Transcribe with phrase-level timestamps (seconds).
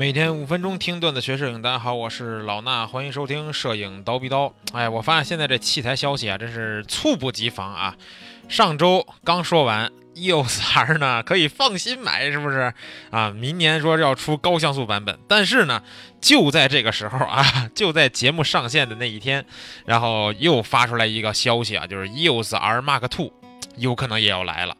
[0.00, 4.50] 每天五分钟听段子学摄影，大家好，我是老衲，欢迎收听摄影刀逼刀。
[4.72, 7.94] 哎，我发现现在这器材消息啊，真是猝不及防啊！
[8.48, 12.72] 上周刚说完 EOS R 呢，可以放心买，是不是
[13.10, 13.28] 啊？
[13.28, 15.82] 明年说要出高像素版本，但是呢，
[16.18, 19.44] 就在这个时候啊， 就在节目上线的那一天，
[19.84, 23.30] 然后又发出来一个消息啊，就是 EOS R Mark Two
[23.76, 24.74] 有可能也要来了。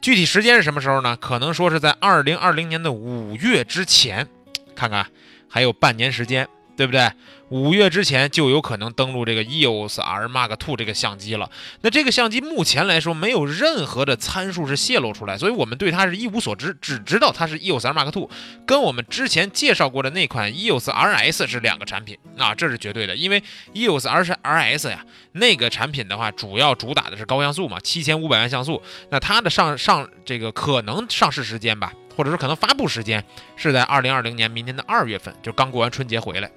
[0.00, 1.16] 具体时间是什么时候呢？
[1.16, 4.28] 可能说是在二零二零年的五月之前。
[4.74, 5.06] 看看，
[5.48, 7.10] 还有半年时间，对不对？
[7.50, 11.50] 五月之前就有可能登录这个 EOS R Mark Two 这个相机了。
[11.82, 18.30] 那这个相机目前来说没有任何的参数是泄露出来，所以我们对它是一无所知，只知道它是 EOS R Mark Two，
[18.64, 23.14] 跟我们之前介绍过的那款 EOS RS 是两个产品啊，这是绝对的。
[23.14, 23.42] 因为
[23.74, 28.80] EOS R 是 RS 呀，那个产品的话主要主打的是高像素嘛，七千五百万像素。
[29.10, 31.92] 那它的上上这个可能上市时间吧。
[32.16, 33.24] 或者说可能发布时间
[33.56, 36.50] 是在二零二零年明年的二月份，就刚过完春节回来，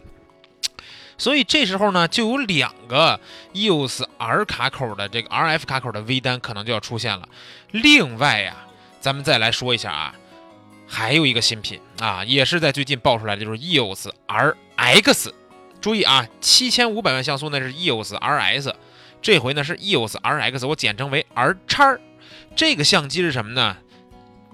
[1.18, 3.20] 所以这时候呢就有两个
[3.54, 7.28] EOS R 卡口的这个 RF 卡口的微单可能就要出现了。
[7.72, 8.56] 另外呀，
[9.00, 10.16] 咱们再来说一下啊，
[10.88, 15.32] 还有一个新品啊，也是在最近爆出来的，就是 EOS RX。
[15.82, 18.74] 注意啊，七千五百万像素那是 EOS RS，
[19.22, 21.98] 这回呢是 EOS RX，我简称为 R 叉。
[22.56, 23.78] 这个相机是什么呢？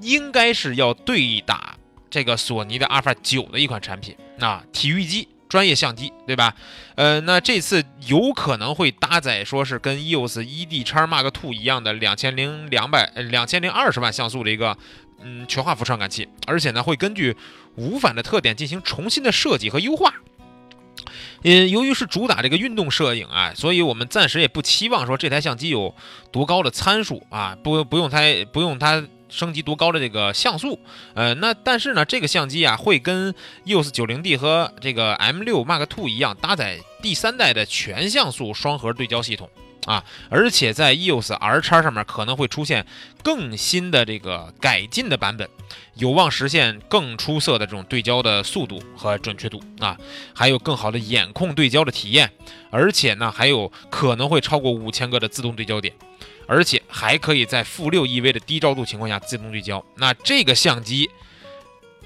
[0.01, 1.77] 应该是要对打
[2.09, 6.53] 这个索尼的阿尔法九的一款产品，啊，体育机专业相机，对吧？
[6.95, 14.77] 呃，那这次有可能会搭载说是跟 EOS ED X Mark Two 一样的两千零两百两千零二十万像素的一个
[15.21, 17.37] 嗯全画幅传感器，而且呢会根据
[17.75, 20.13] 无反的特点进行重新的设计和优化。
[21.43, 25.95] 嗯，由于是主打这个运动摄影啊，所以我们暂时也不期望说这台相机有
[26.31, 28.19] 多高的参数啊，不不用它
[28.51, 29.01] 不用它。
[29.31, 30.79] 升级多高的这个像素，
[31.15, 33.33] 呃，那但是呢，这个相机啊会跟
[33.65, 39.49] EOS 90D 和这个 M6 Mark Two 一样，搭载第三代的全像素双核对焦系统。
[39.85, 42.85] 啊，而且在 EOS R x 上面可能会出现
[43.23, 45.49] 更新的这个改进的版本，
[45.95, 49.97] 有望实现更出色的这种对焦的速度和准确度啊，
[50.33, 52.31] 还有更好的眼控对焦的体验，
[52.69, 55.93] 而且呢，还有可能会超过五千个的自动对焦点。
[56.47, 59.81] 而且还可以在负六 EV 的低照度情况下自动对焦。
[59.95, 61.09] 那这个相机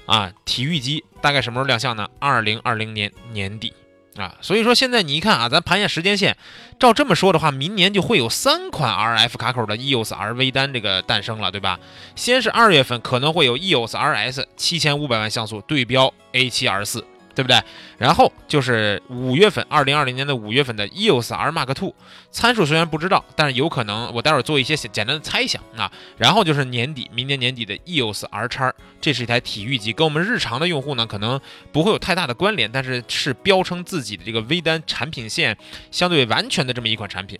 [0.04, 2.08] 啊，体育机大概什么时候亮相呢？
[2.20, 3.72] 二零二零年年底
[4.18, 4.34] 啊。
[4.40, 6.36] 所以说现在你一看啊，咱盘一下时间线，
[6.78, 11.78] 照这么说的话，明年就会有三款 RF 卡口的 EOS RV 单这个诞生了，对吧？
[12.14, 17.04] 先是二月份可能会有 EOS RS 七千五百万像素对标 A7R 四。
[17.36, 17.62] 对不对？
[17.98, 21.94] 然后就是五月份，二零二零年的五月份的 EOS R Mark Two，
[22.30, 25.92] 参数虽然不知道，但是有可能，我待会儿做一些简单的猜想啊。
[26.16, 31.38] 然后就是年底，明年年底的 EOS R 叉，这是一台体育机，跟我们日常的用户呢可能
[31.72, 35.56] 不会有太大的关联，但是是标称自己的这个微单产品线
[35.90, 37.38] 相对完全的这么一款产品。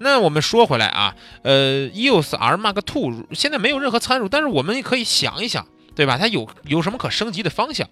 [0.00, 6.18] 那我们说回来啊，呃，EOS R Mark Two 现在没有任何参数，但是我们可以想一想，对吧？
[6.18, 7.88] 它有有什么可升级的方向？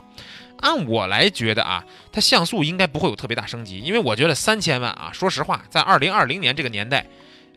[0.60, 7.06] 按我来觉得啊，它像素应该不会有特别大升级，因为我觉得三千万啊，说实话，在二零二零年这个年代，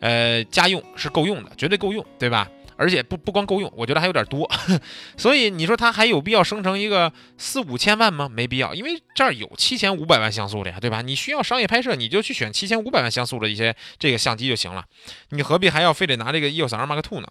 [0.00, 2.48] 呃，家用是够用的，绝对够用，对吧？
[2.76, 4.50] 而且不不光够用，我觉得还有点多，
[5.14, 8.26] 所以你说它还有必要生成一个四五千万吗？
[8.26, 11.02] 没必要，因为这儿有七千五百万像素的呀，对吧？
[11.02, 14.82] 你需要商业拍摄，你就去选七千五百万像素的一些这个相机就行了，
[15.28, 17.28] 你何必还要非得拿这个 EOS R Mark Two 呢？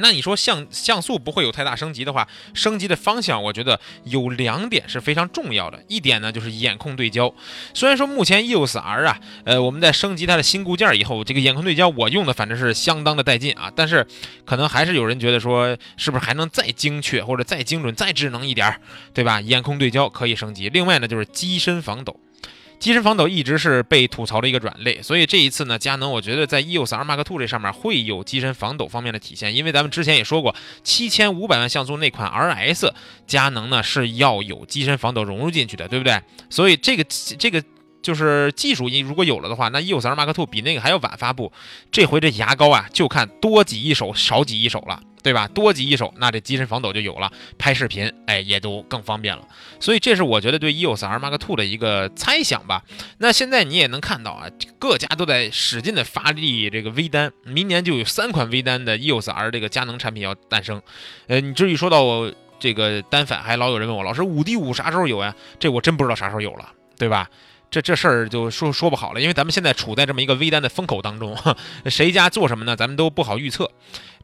[0.00, 5.82] 那你说像像素不会有太大升级的话，升级的方向我觉得有两点是非常重要的。
[5.88, 7.32] 一点呢就是眼控对焦，
[7.74, 13.72] 虽然说目前 EOS R 啊，呃，我们在升级它的新固件以后，这个眼控对焦我用的反正是相当的带劲啊。
[13.74, 14.06] 但是
[14.44, 18.80] 可能还是有人觉得说，是不是还能再精确或者再精准、再智能一点，
[19.14, 19.40] 对吧？
[19.40, 20.68] 眼控对焦可以升级。
[20.68, 22.18] 另外呢就是机身防抖。
[22.78, 32.92] 机身防抖一直是被吐槽的一个软肋，所以这一次呢，佳能我觉得在 EOS R Mark II 这上面会有机身防抖方面的体现，因为咱们之前也说过，七千五百万像素那款 RS，
[33.26, 36.20] 佳能呢是要有机身防抖融入进去的，对不对？
[36.48, 37.04] 所以这个
[37.38, 37.62] 这个
[38.00, 41.52] 就是技术，你如果有了的话，那 EOS R Mark II 比那个还要晚发布，
[41.90, 45.02] 这回这牙膏啊，就看多挤一手少挤一手了。
[45.22, 45.48] 对吧？
[45.48, 49.46] 多挤一手，那这机身防抖就有了，拍视频，哎，也都更方便了。
[49.80, 52.82] 所以这是我觉得对 EOS R Mark II 的一个猜想吧。
[53.18, 54.46] 那现在你也能看到啊，
[54.78, 60.80] 各家都在使劲的发力这个微单，明年就有三款微单的 EOS R 这个佳能产品要诞生。
[61.26, 65.34] 呃，你至于说到这个单反，还老有人问我，老师五 D 五啥时候有呀？
[65.58, 67.28] 这我真不知道啥时候有了，对吧？
[67.70, 71.36] 这这事儿就说说不好了，因为咱们现在处在这么一个微单的风口当中，
[71.86, 72.74] 谁家做什么呢？
[72.74, 73.70] 咱们都不好预测。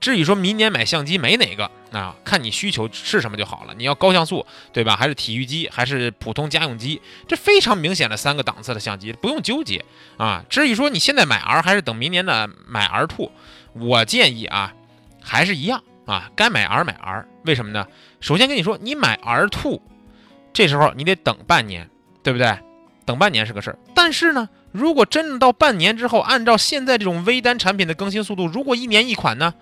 [0.00, 3.74] 至于说明年买相机没哪个啊，看你需求是什么就好了。
[3.76, 4.96] 你要高像素，对吧？
[4.96, 7.00] 还是体育机，还是普通家用机？
[7.28, 9.84] 这非常明显的三个档次的相机，不用纠结
[10.16, 10.44] 啊。
[10.48, 13.30] 至于说你现在买 R 还是等明年的买 R Two，
[13.74, 14.74] 我建议啊，
[15.22, 17.26] 还是一样啊，该买 R 买 R。
[17.44, 17.86] 为什么呢？
[18.20, 19.80] 首先跟你说，你买 R Two，
[20.52, 21.88] 这时候你得等半年，
[22.22, 22.58] 对不对？
[23.04, 29.54] 等半年是个事儿，但是呢，如果真的到半年之后，按照现在这种微单产品的更新速度，如果一年一款呢，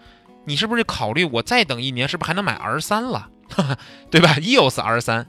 [0.44, 3.28] 你是不是考虑我再等一年，是不是还能买 R 三了？
[4.10, 5.26] 对吧？EOS R 三，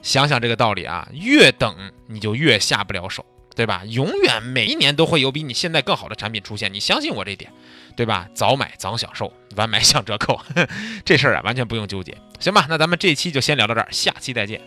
[0.00, 1.76] 想想这个道理啊，越等
[2.06, 3.82] 你就越下不了手，对吧？
[3.86, 7.52] 永远每一年都会有比你现在更好的产品出现，你相信我这点，
[7.96, 8.26] 对吧？
[8.32, 10.40] 早买早享受，晚买享折扣，
[11.04, 12.64] 这事儿啊完全不用纠结，行吧？
[12.68, 14.60] 那咱们这期就先聊到这儿，下期再见。